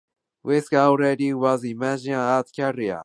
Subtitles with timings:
[0.41, 2.99] Whistler already was imagining an art career.